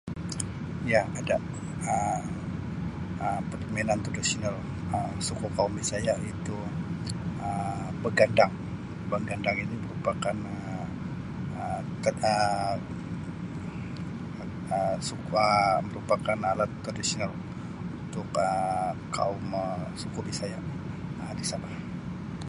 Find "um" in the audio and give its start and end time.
1.93-2.23, 7.47-7.89, 11.61-11.87